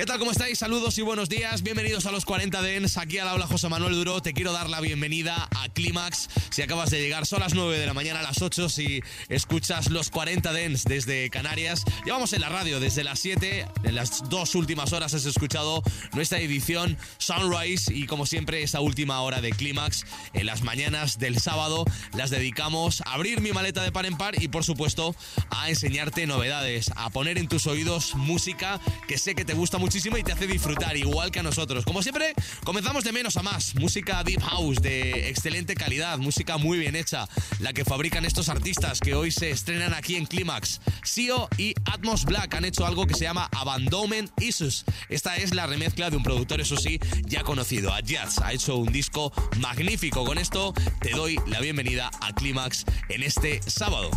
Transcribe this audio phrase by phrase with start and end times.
[0.00, 0.18] ¿Qué tal?
[0.18, 0.58] ¿Cómo estáis?
[0.58, 1.62] Saludos y buenos días.
[1.62, 2.96] Bienvenidos a los 40 Dens.
[2.96, 4.22] Aquí al habla José Manuel Duro.
[4.22, 6.30] Te quiero dar la bienvenida a Clímax.
[6.48, 8.70] Si acabas de llegar, son las 9 de la mañana a las 8.
[8.70, 13.66] Si escuchas los 40 Dens desde Canarias, llevamos en la radio desde las 7.
[13.82, 15.82] En las dos últimas horas has escuchado
[16.14, 21.38] nuestra edición Sunrise y como siempre esa última hora de Clímax en las mañanas del
[21.38, 25.14] sábado las dedicamos a abrir mi maleta de par en par y por supuesto
[25.50, 29.89] a enseñarte novedades, a poner en tus oídos música que sé que te gusta mucho
[29.90, 31.84] muchísimo y te hace disfrutar, igual que a nosotros.
[31.84, 33.74] Como siempre, comenzamos de menos a más.
[33.74, 39.00] Música Deep House de excelente calidad, música muy bien hecha, la que fabrican estos artistas
[39.00, 40.80] que hoy se estrenan aquí en Climax.
[41.02, 44.84] Sio y Atmos Black han hecho algo que se llama Abandonment Issues.
[45.08, 48.38] Esta es la remezcla de un productor, eso sí, ya conocido, a Jazz.
[48.44, 50.24] Ha hecho un disco magnífico.
[50.24, 54.12] Con esto te doy la bienvenida a Climax en este sábado.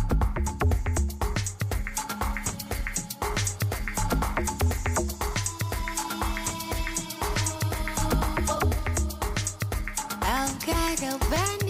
[11.04, 11.63] Got a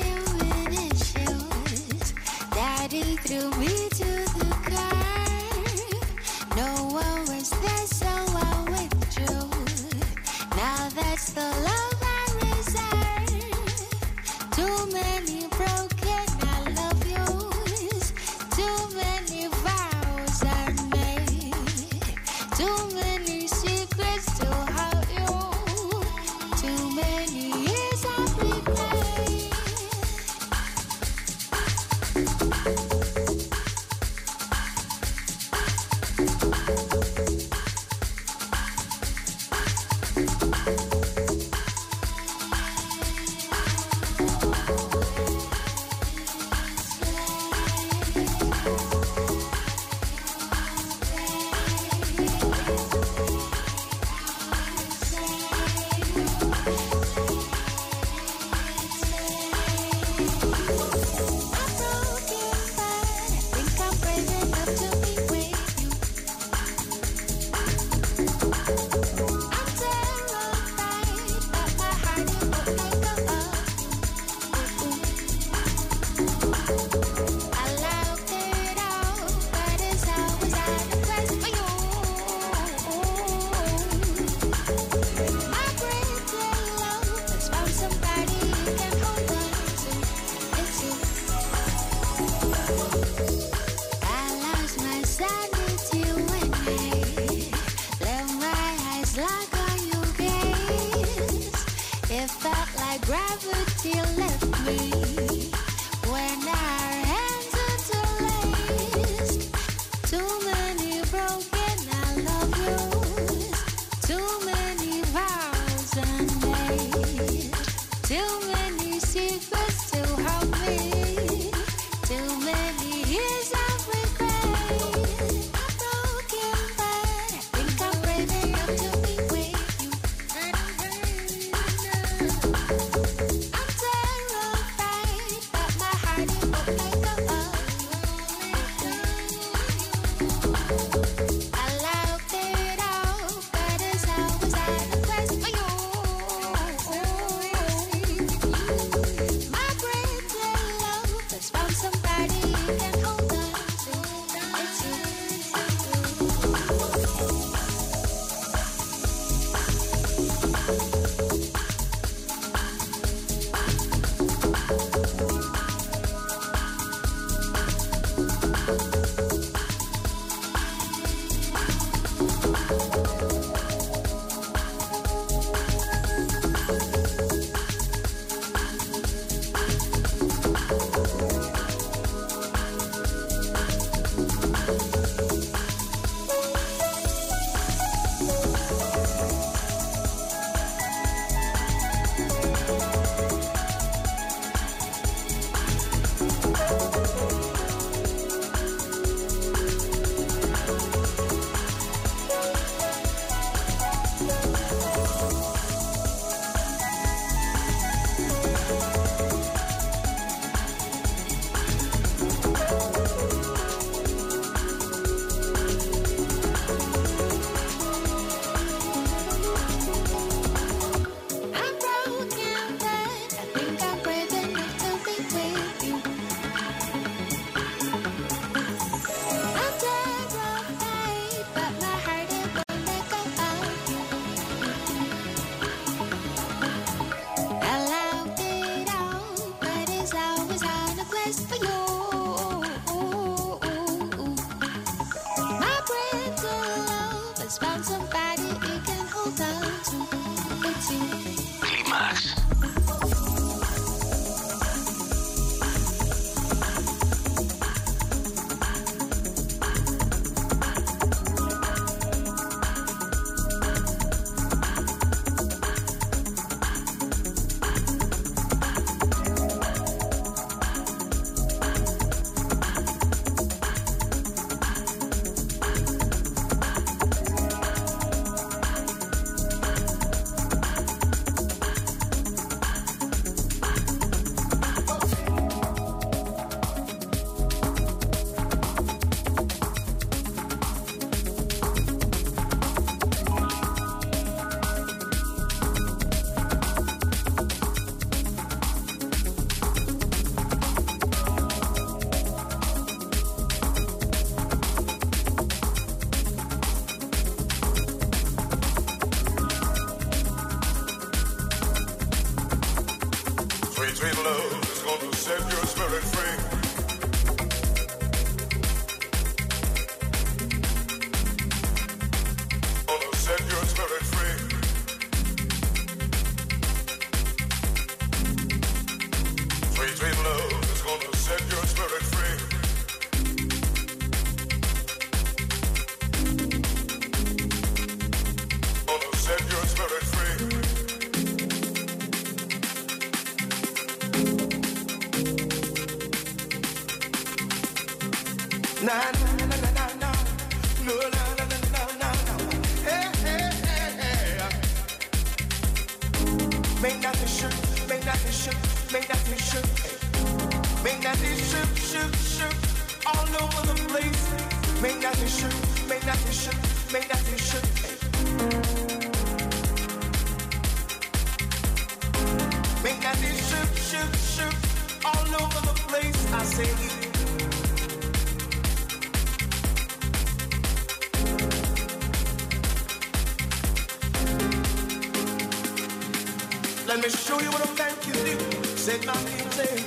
[387.04, 388.36] me show you what a man can do.
[388.76, 389.84] Said my music,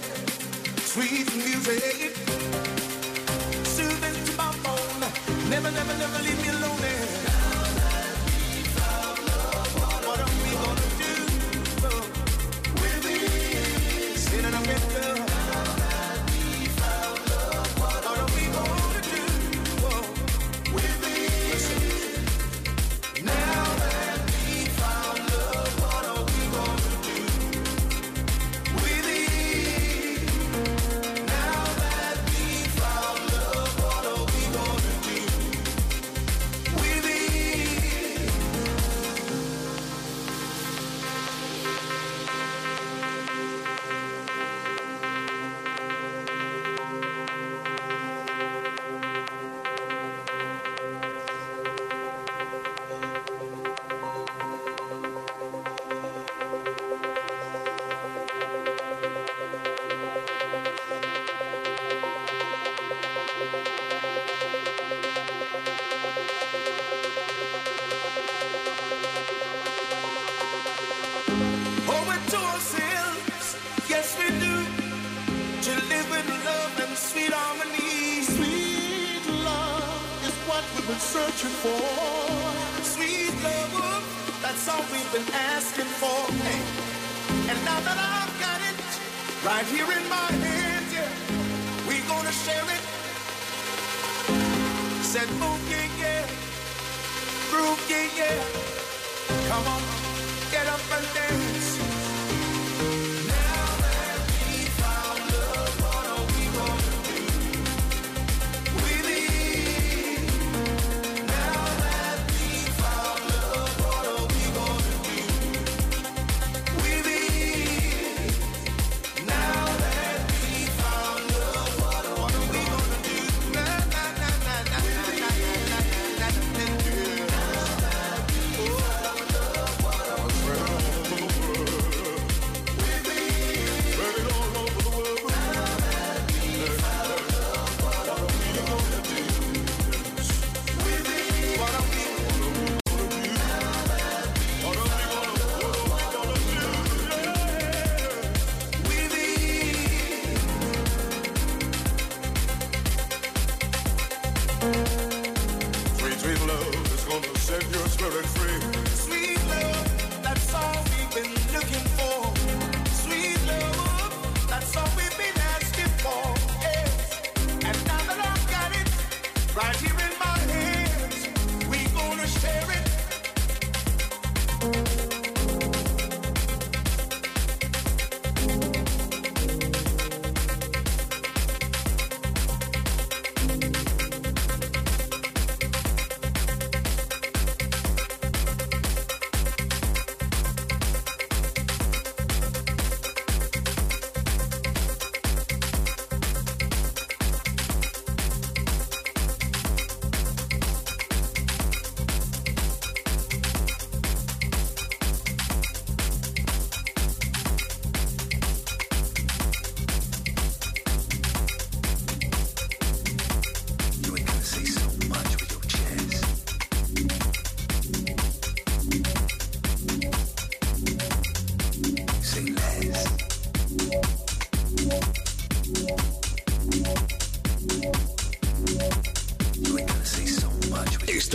[0.85, 2.15] sweet music,
[3.65, 5.49] soothing to my bone.
[5.49, 6.96] Never, never, never leave me alone.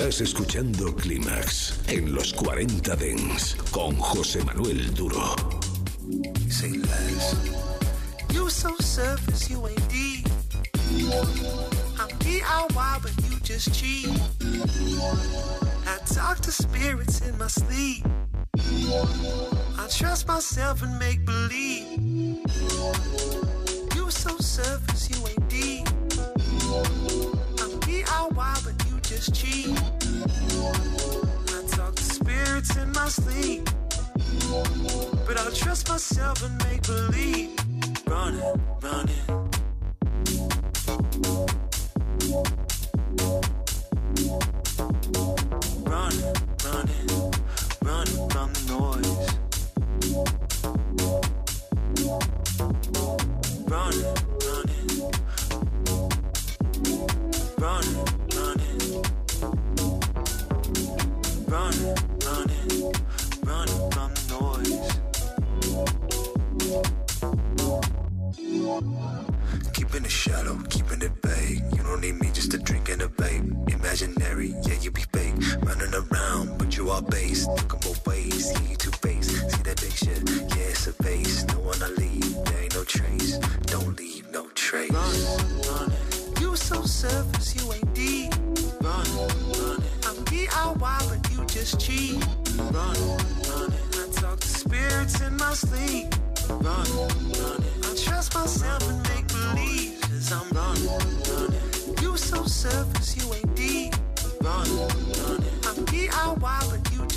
[0.03, 5.37] Estás escuchando Clímax en los 40 Dens con José Manuel Duro.
[6.51, 7.37] Say less.
[8.35, 10.27] You so surface, you ain't deep.
[12.01, 14.11] I'm DIY, but you just cheap.
[15.87, 18.05] I talk to spirits in my sleep.
[18.59, 22.01] I trust myself and make believe.
[23.95, 25.87] You so surface, you ain't deep.
[27.61, 29.79] I'm DIY, but you just cheap.
[30.25, 33.69] I talk to spirits in my sleep.
[35.27, 37.51] But I trust myself and make believe.
[38.07, 39.42] Running, running.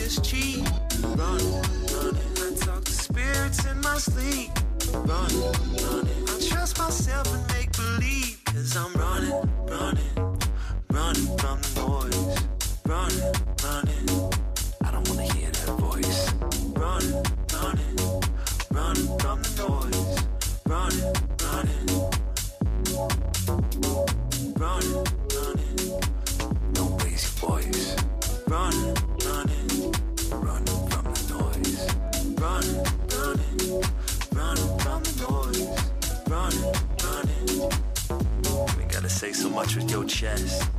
[0.05, 0.63] Just cheap.
[1.01, 1.51] Running,
[1.91, 2.21] running.
[2.37, 4.51] I talk to spirits in my sleep.
[4.93, 6.29] Running, running.
[6.29, 8.39] I trust myself and make believe.
[8.45, 9.31] Cause I'm running,
[9.65, 10.39] running.
[10.91, 12.37] Running from the noise.
[12.85, 13.33] Running,
[13.63, 14.09] running.
[14.85, 16.33] I don't wanna hear that voice.
[16.83, 17.23] Running,
[17.55, 17.95] running.
[18.77, 20.19] Running from the noise.
[20.67, 21.13] Running.
[21.41, 21.89] Running,
[24.59, 25.24] running.
[39.15, 40.74] Say so much with your chest.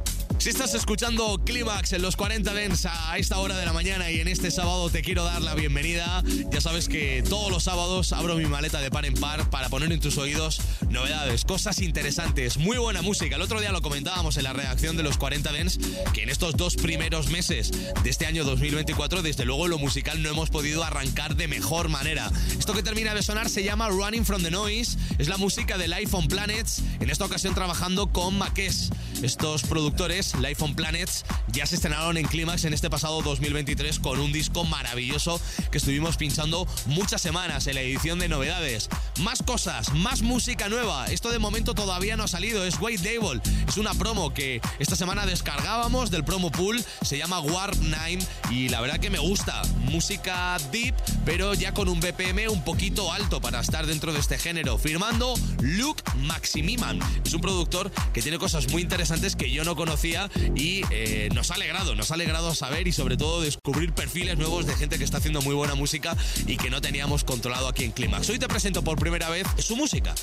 [0.46, 4.20] Si estás escuchando Clímax en los 40 Dens a esta hora de la mañana y
[4.20, 6.22] en este sábado te quiero dar la bienvenida.
[6.52, 9.90] Ya sabes que todos los sábados abro mi maleta de par en par para poner
[9.90, 13.34] en tus oídos novedades, cosas interesantes, muy buena música.
[13.34, 15.80] El otro día lo comentábamos en la redacción de los 40 Dens
[16.12, 17.72] que en estos dos primeros meses
[18.04, 22.30] de este año 2024, desde luego lo musical no hemos podido arrancar de mejor manera.
[22.56, 25.92] Esto que termina de sonar se llama Running from the Noise, es la música del
[25.92, 28.90] iPhone Planets, en esta ocasión trabajando con Maqués.
[29.22, 34.20] Estos productores, Life on Planets, ya se estrenaron en Clímax en este pasado 2023 con
[34.20, 38.90] un disco maravilloso que estuvimos pinchando muchas semanas en la edición de novedades.
[39.20, 41.06] Más cosas, más música nueva.
[41.06, 43.40] Esto de momento todavía no ha salido, es White Label.
[43.66, 48.18] Es una promo que esta semana descargábamos del promo pool, se llama Warp 9
[48.50, 49.62] y la verdad que me gusta.
[49.90, 50.94] Música deep,
[51.24, 54.76] pero ya con un BPM un poquito alto para estar dentro de este género.
[54.76, 57.00] Firmando Luke Maximiman.
[57.24, 59.05] Es un productor que tiene cosas muy interesantes
[59.36, 63.16] que yo no conocía y eh, nos ha alegrado, nos ha alegrado saber y sobre
[63.16, 66.80] todo descubrir perfiles nuevos de gente que está haciendo muy buena música y que no
[66.80, 68.28] teníamos controlado aquí en Climax.
[68.30, 70.14] Hoy te presento por primera vez su música.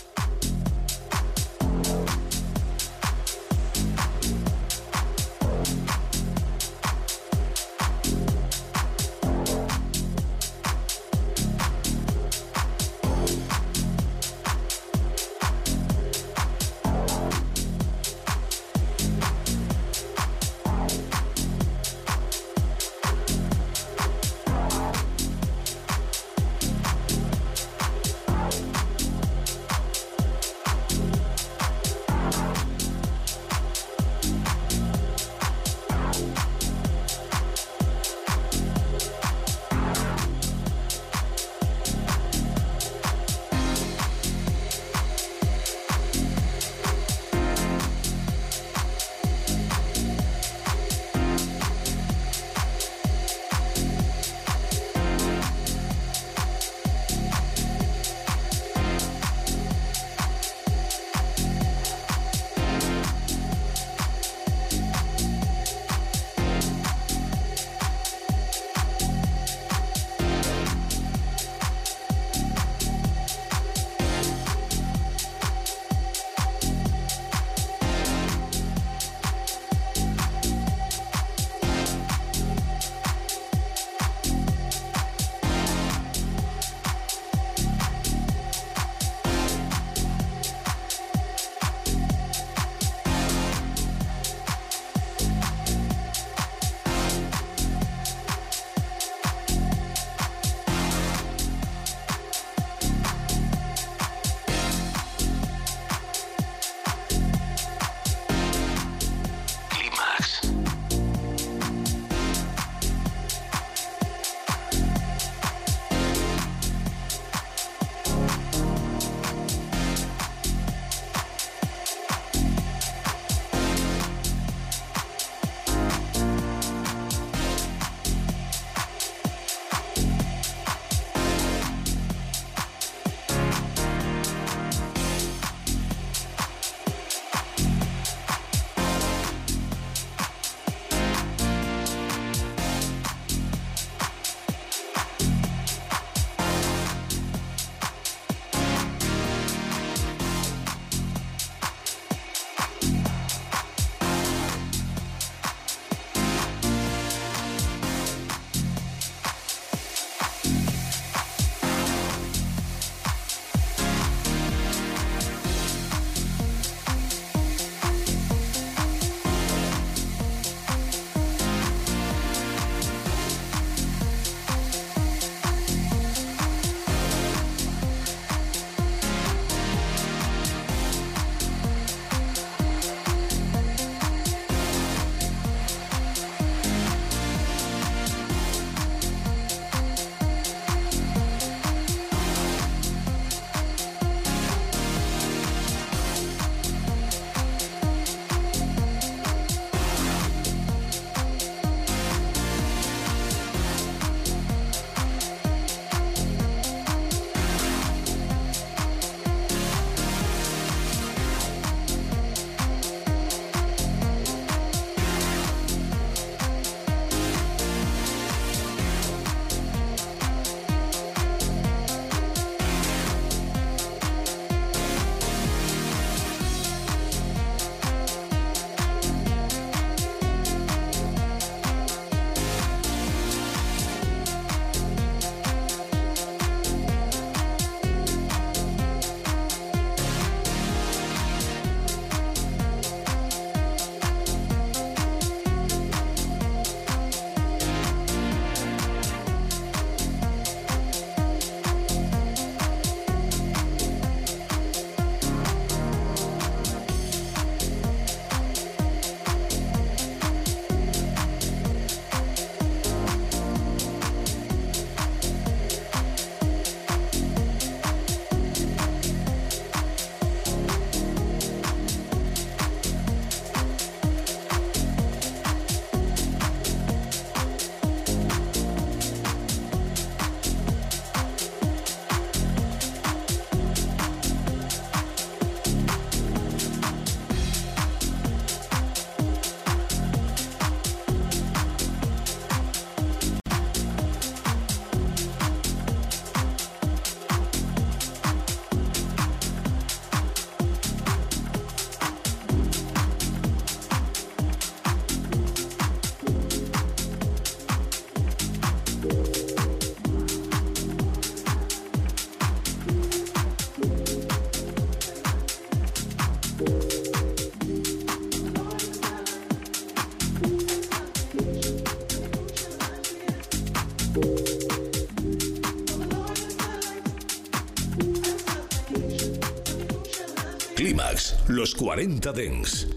[330.76, 332.88] Clímax, los 40 Dens.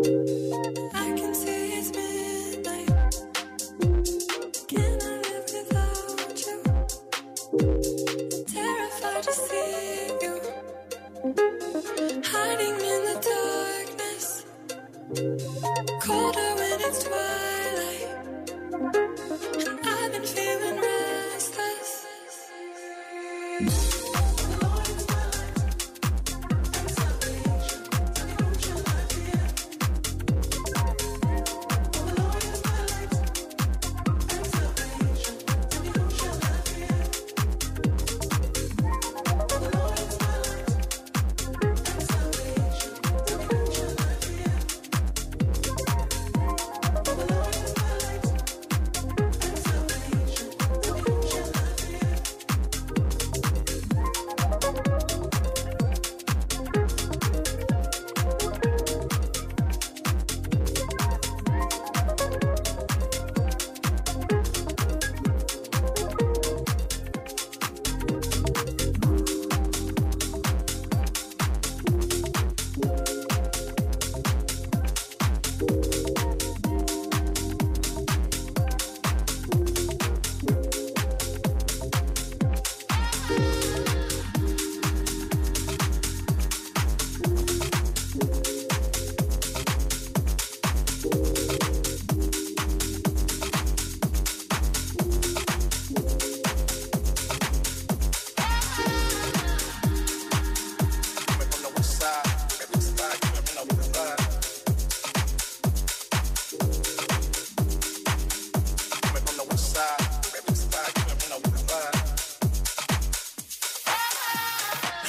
[0.00, 1.57] I can see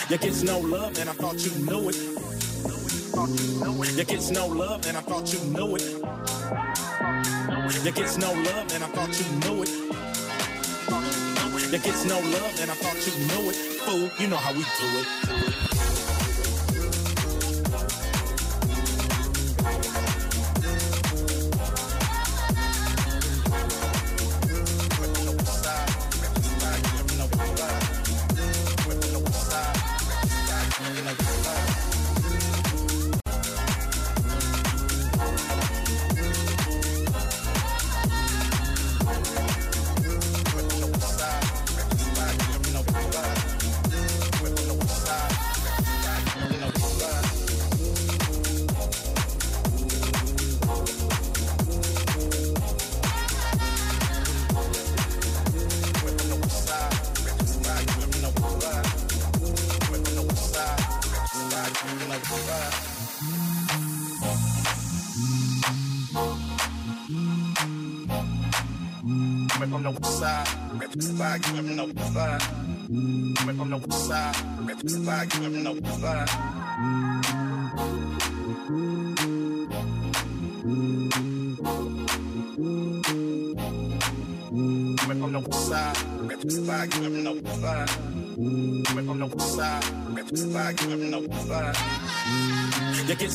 [0.09, 1.95] You get no love, and I thought you knew it.
[3.95, 5.83] You get no love, and I thought you knew it.
[7.85, 9.69] You get no love, and I thought you knew it.
[11.71, 13.55] You get no love, and I thought you knew it.
[13.55, 15.68] Fool, you know how we do it.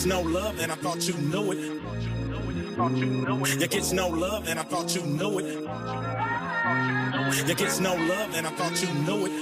[0.04, 1.58] You get no love, and I thought you knew it.
[3.58, 5.46] You get no love, and I thought you knew it.
[7.48, 9.32] You get no love, and I thought you knew it.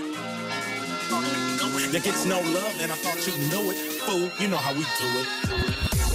[1.93, 3.77] You get no love, and I thought you knew it.
[4.03, 6.12] Fool, you know how we do it.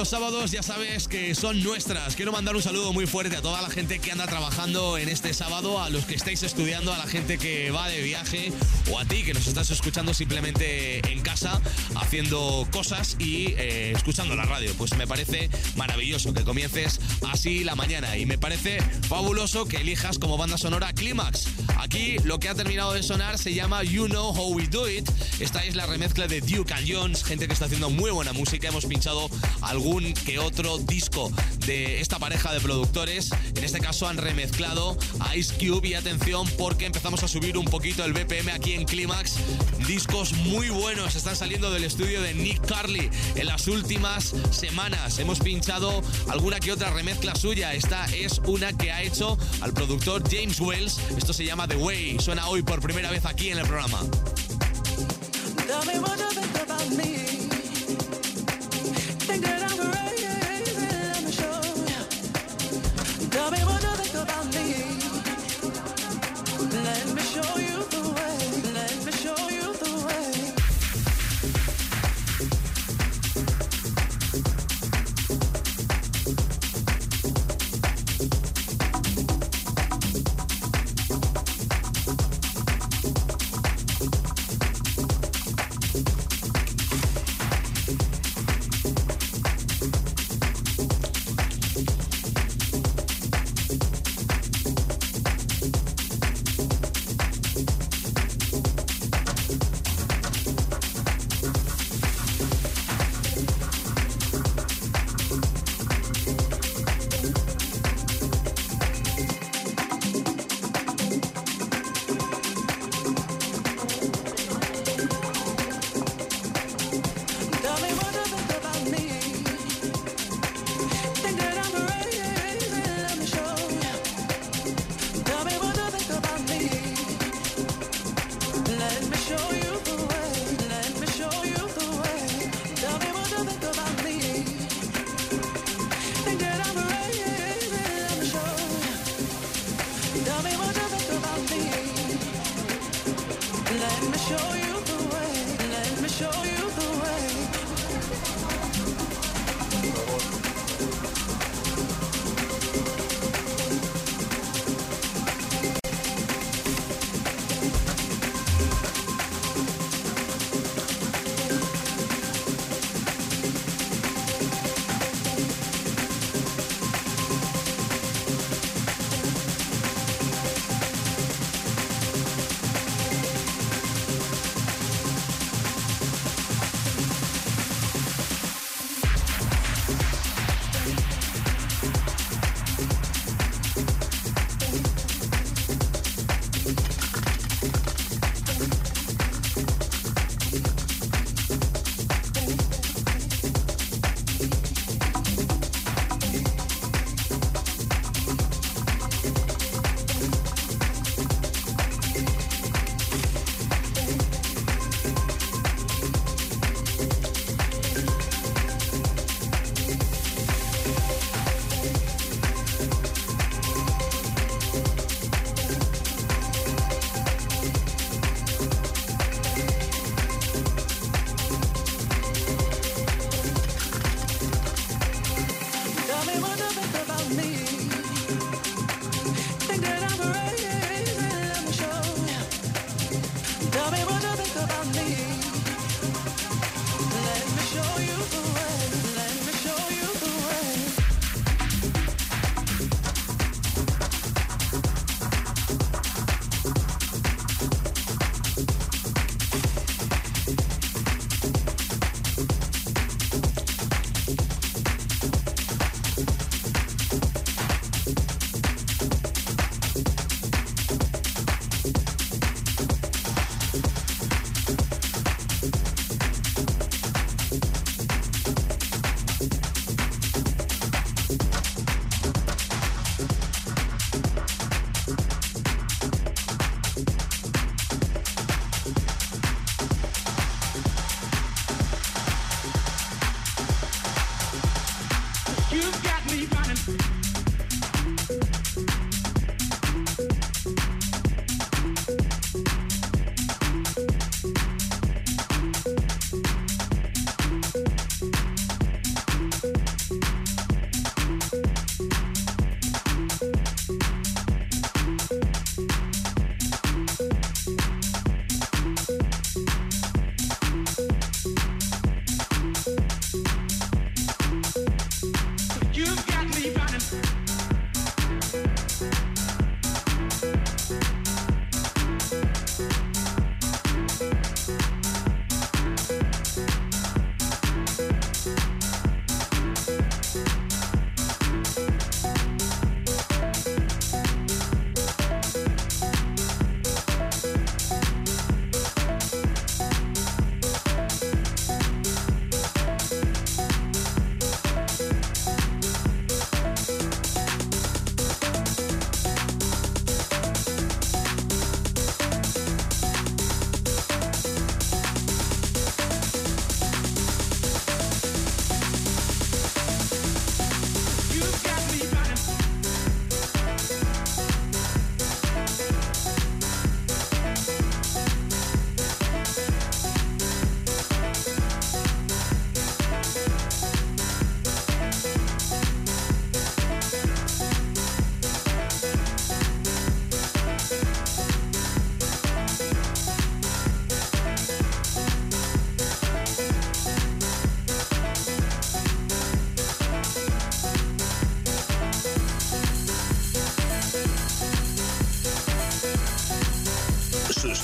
[0.00, 2.16] Los sábados ya sabes que son nuestras.
[2.16, 5.34] Quiero mandar un saludo muy fuerte a toda la gente que anda trabajando en este
[5.34, 8.50] sábado, a los que estáis estudiando, a la gente que va de viaje
[8.90, 11.60] o a ti que nos estás escuchando simplemente en casa
[11.96, 14.72] haciendo cosas y eh, escuchando la radio.
[14.78, 16.98] Pues me parece maravilloso que comiences
[17.30, 21.48] así la mañana y me parece fabuloso que elijas como banda sonora Clímax.
[21.76, 25.10] Aquí lo que ha terminado de sonar se llama You Know How We Do It.
[25.40, 28.68] Esta es la remezcla de Duke and Jones, gente que está haciendo muy buena música.
[28.68, 29.28] Hemos pinchado
[29.70, 31.30] algún que otro disco
[31.64, 33.30] de esta pareja de productores.
[33.54, 34.96] En este caso han remezclado
[35.36, 39.36] Ice Cube y atención porque empezamos a subir un poquito el BPM aquí en Clímax.
[39.86, 45.18] Discos muy buenos están saliendo del estudio de Nick Carly en las últimas semanas.
[45.20, 47.72] Hemos pinchado alguna que otra remezcla suya.
[47.72, 50.98] Esta es una que ha hecho al productor James Wells.
[51.16, 52.18] Esto se llama The Way.
[52.18, 54.00] Suena hoy por primera vez aquí en el programa.
[63.50, 64.89] Tell me what you think about me.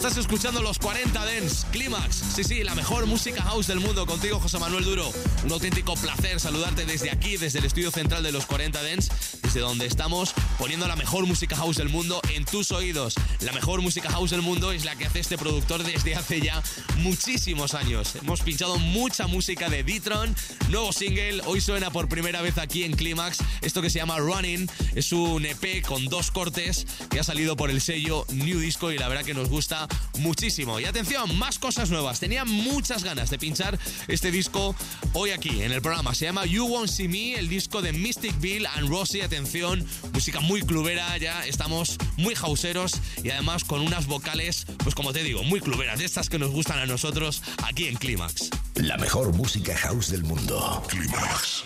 [0.00, 2.14] Estás escuchando los 40 Dents, Clímax.
[2.34, 4.06] Sí, sí, la mejor música house del mundo.
[4.06, 5.12] Contigo, José Manuel Duro.
[5.44, 9.10] Un auténtico placer saludarte desde aquí, desde el estudio central de los 40 Dents,
[9.42, 13.14] desde donde estamos poniendo la mejor música house del mundo en tus oídos.
[13.40, 16.62] La mejor música house del mundo es la que hace este productor desde hace ya
[16.98, 18.14] muchísimos años.
[18.16, 20.36] Hemos pinchado mucha música de D-Tron,
[20.68, 21.40] nuevo single.
[21.46, 23.38] Hoy suena por primera vez aquí en Clímax.
[23.62, 27.70] Esto que se llama Running es un EP con dos cortes que ha salido por
[27.70, 29.88] el sello New Disco y la verdad que nos gusta
[30.18, 30.78] muchísimo.
[30.78, 32.20] Y atención, más cosas nuevas.
[32.20, 34.76] Tenía muchas ganas de pinchar este disco
[35.14, 36.14] hoy aquí en el programa.
[36.14, 39.22] Se llama You Won't See Me, el disco de Mystic Bill and Rossi.
[39.22, 42.92] Atención, música muy clubera, ya estamos muy hauseros
[43.22, 46.50] y además con unas vocales, pues como te digo, muy cluberas, de estas que nos
[46.50, 48.50] gustan a nosotros aquí en Clímax.
[48.74, 50.82] La mejor música house del mundo.
[50.88, 51.64] Climax.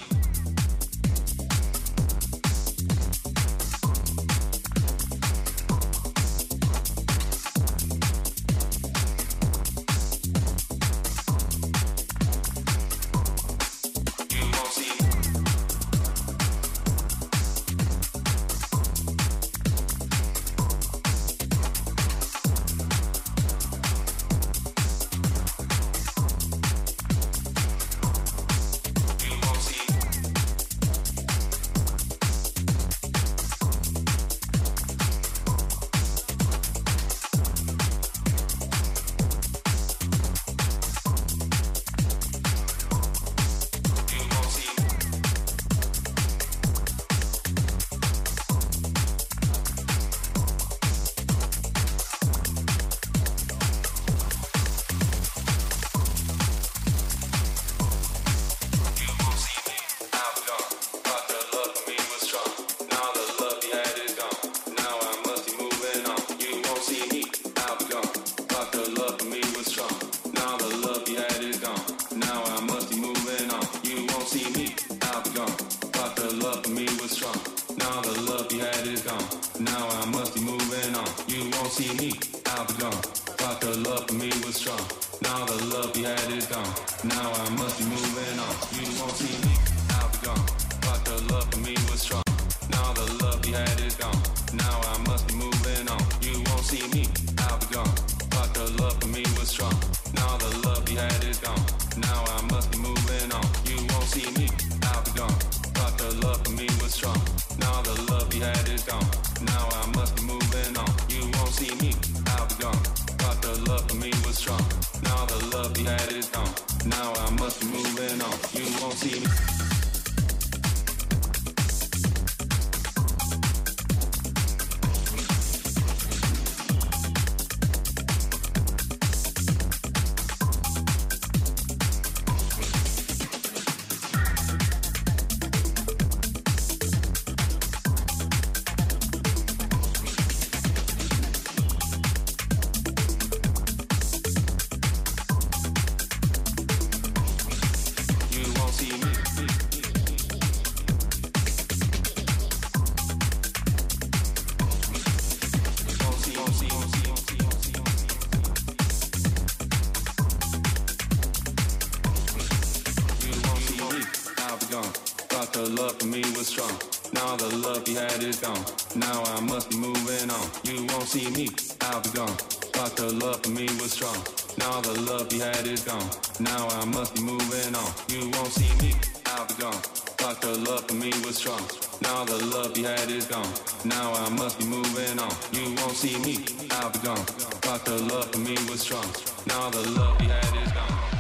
[167.15, 168.65] Now the love you had is gone.
[168.97, 170.47] Now I must be moving on.
[170.65, 171.49] You won't see me,
[171.83, 172.37] I'll be gone.
[172.73, 174.19] But the love for me was strong.
[174.59, 176.09] Now the love you had is gone.
[176.41, 177.91] Now I must be moving on.
[178.09, 178.95] You won't see me,
[179.27, 179.81] I'll be gone.
[180.19, 181.63] But the love for me was strong.
[182.03, 183.53] Now the love you had is gone.
[183.85, 185.33] Now I must be moving on.
[185.53, 187.25] You won't see me, I'll be gone.
[187.63, 189.07] But the love for me was strong.
[189.47, 191.14] Now the love you had is gone.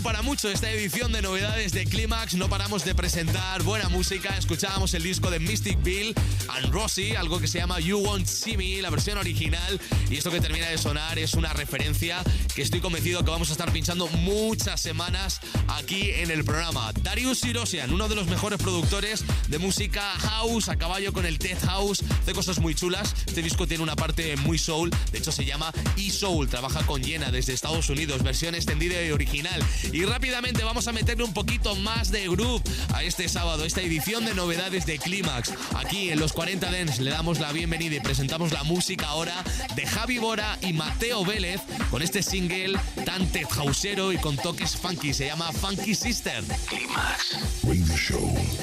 [0.00, 2.34] Y para mucho esta edición de novedades de Clímax.
[2.34, 4.34] No paramos de presentar buena música.
[4.36, 6.14] Escuchábamos el disco de Mystic Bill
[6.48, 9.80] and Rosie, algo que se llama You Won't See Me, la versión original.
[10.08, 12.22] Y esto que termina de sonar es una referencia
[12.54, 16.92] que estoy convencido que vamos a estar pinchando muchas semanas aquí en el programa.
[17.02, 21.60] Darius Irosian, uno de los mejores productores de música house, a caballo con el Tech
[21.66, 23.14] House, hace cosas muy chulas.
[23.26, 26.48] Este disco tiene una parte muy soul, de hecho se llama E-Soul.
[26.48, 29.62] Trabaja con Jenna desde Estados Unidos, versión extendida y original.
[29.92, 32.62] Y rápidamente vamos a meterle un poquito más de groove
[32.94, 35.52] a este sábado, esta edición de novedades de Clímax.
[35.76, 39.44] Aquí en los 40 Dents le damos la bienvenida y presentamos la música ahora
[39.74, 44.76] de Javi Bora y Mateo Vélez con este single tan tech houseero y con toques
[44.76, 45.12] funky.
[45.12, 46.42] Se llama Funky Sister.
[46.68, 47.36] Clímax.
[47.62, 48.59] Radio Show.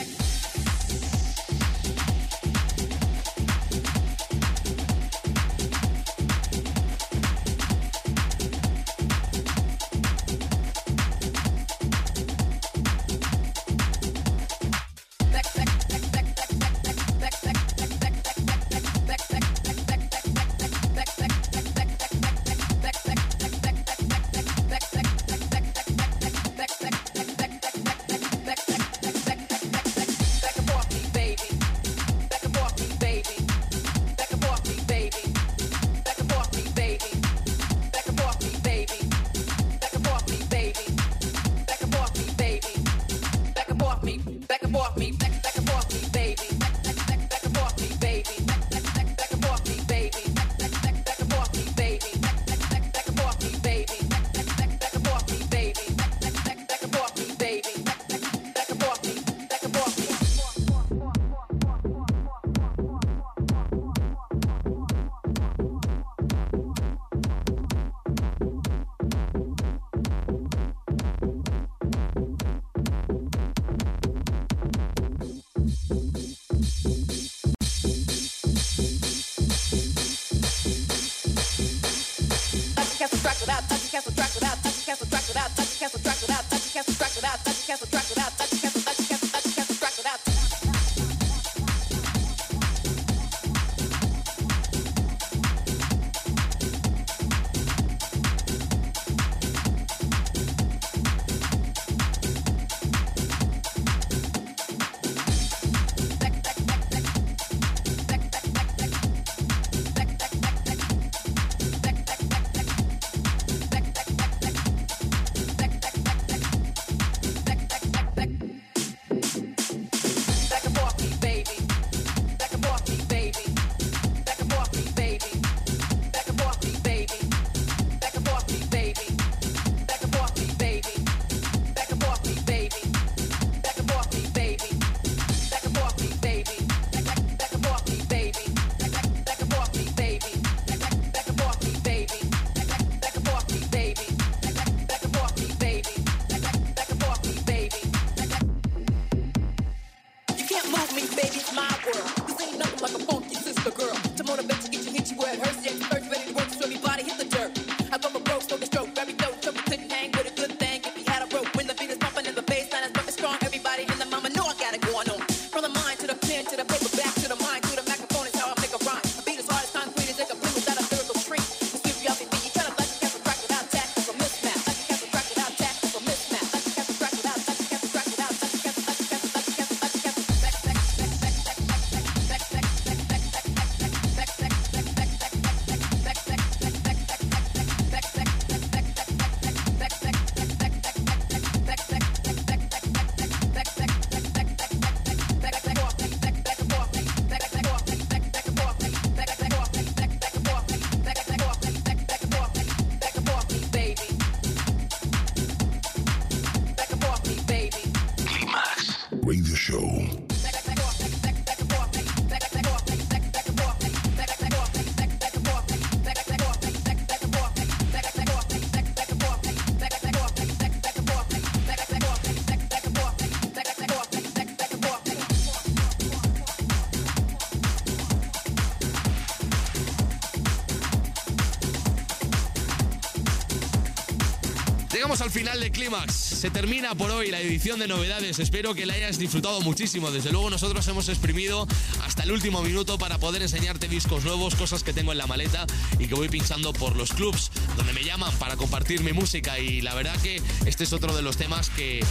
[234.98, 236.12] Llegamos al final de Clímax.
[236.12, 238.39] Se termina por hoy la edición de novedades.
[238.39, 240.10] Espero que la hayas disfrutado muchísimo.
[240.10, 241.68] Desde luego nosotros hemos exprimido
[242.04, 245.68] hasta el último minuto para poder enseñarte discos nuevos, cosas que tengo en la maleta
[246.00, 249.60] y que voy pinchando por los clubs donde me llaman para compartir mi música.
[249.60, 252.04] Y la verdad que este es otro de los temas que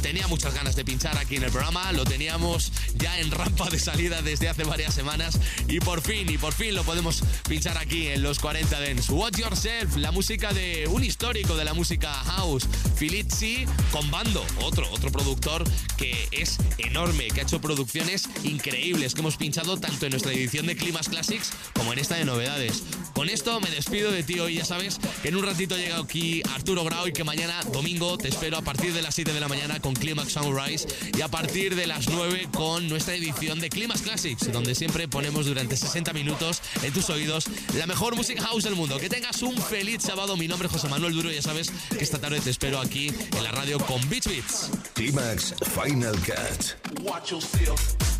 [0.00, 1.92] tenía muchas ganas de pinchar aquí en el programa.
[1.92, 5.38] Lo teníamos ya en rampa de salida desde hace varias semanas
[5.68, 9.12] y por fin, y por fin lo podemos pinchar aquí en los 40 Dance.
[9.12, 14.90] Watch Yourself, la música de un histórico de la música house, Filizzi con Bando, otro,
[14.90, 15.64] otro productor
[15.96, 20.66] que es enorme, que ha hecho producciones increíbles que hemos pinchado tanto en nuestra edición
[20.66, 22.82] de Climas Classics como en esta de novedades.
[23.14, 26.42] Con esto me despido de ti hoy, ya sabes que en un ratito llega aquí
[26.54, 29.48] Arturo Grau y que mañana domingo te espero a partir de las 7 de la
[29.48, 30.86] mañana con Climax Sunrise
[31.16, 35.46] y a partir de las 9 con nuestra edición de Climax Classics, donde siempre ponemos
[35.46, 37.46] durante 60 minutos en tus oídos
[37.76, 38.98] la mejor música house del mundo.
[38.98, 40.36] Que tengas un feliz sábado.
[40.36, 43.44] Mi nombre es José Manuel Duro, ya sabes que esta tarde te espero aquí en
[43.44, 44.70] la radio con Beach Beats.
[44.94, 47.02] Climax Final Cut.
[47.02, 48.19] Watch yourself.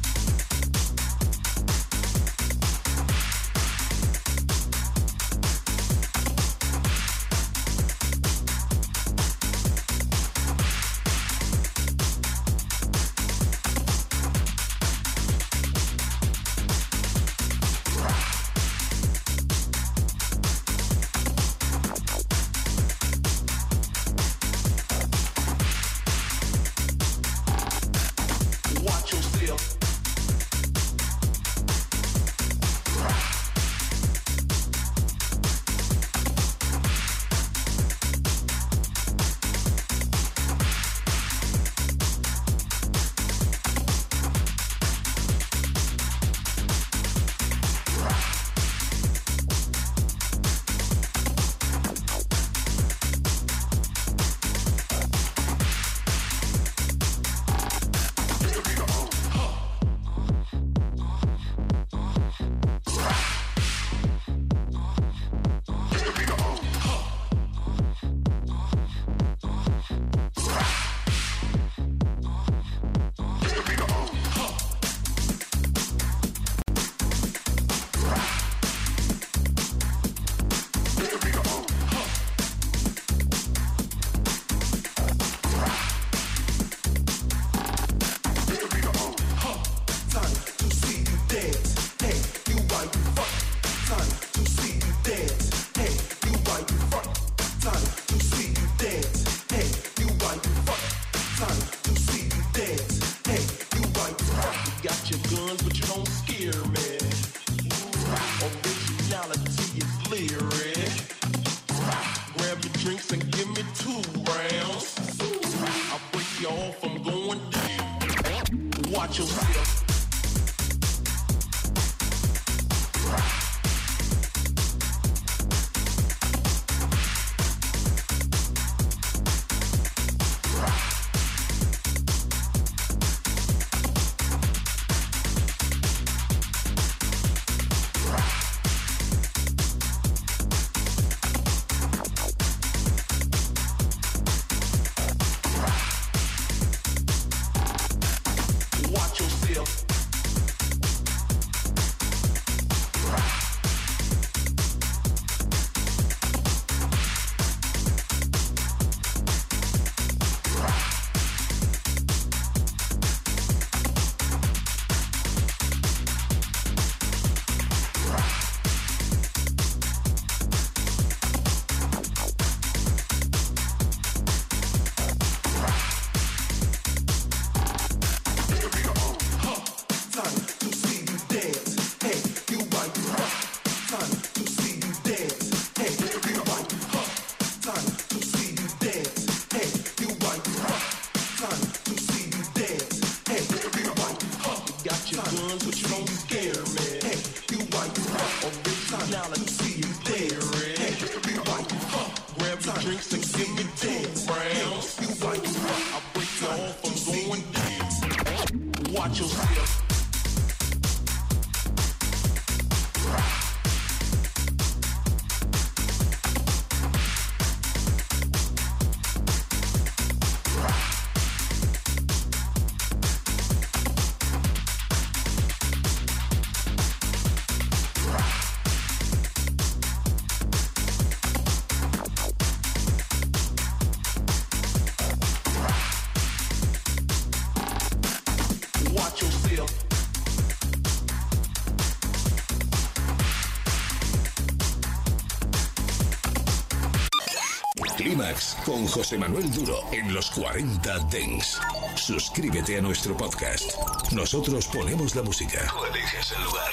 [248.80, 251.60] Con José Manuel Duro en los 40 Dents.
[251.96, 253.72] Suscríbete a nuestro podcast.
[254.10, 255.66] Nosotros ponemos la música.
[255.68, 256.72] Tú eliges el lugar.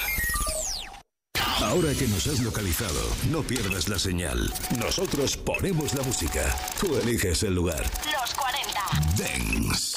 [1.60, 3.00] Ahora que nos has localizado,
[3.30, 4.50] no pierdas la señal.
[4.78, 6.56] Nosotros ponemos la música.
[6.80, 7.84] Tú eliges el lugar.
[8.10, 8.80] Los 40.
[9.16, 9.96] Dents.